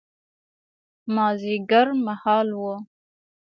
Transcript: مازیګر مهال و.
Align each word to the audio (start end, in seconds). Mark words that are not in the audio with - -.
مازیګر 1.13 1.87
مهال 2.05 2.47
و. 2.61 2.61